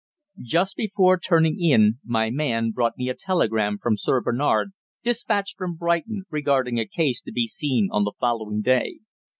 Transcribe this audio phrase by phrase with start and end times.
[0.41, 4.71] Just before turning in my man brought me a telegram from Sir Bernard,
[5.03, 9.01] dispatched from Brighton, regarding a case to be seen on the following day.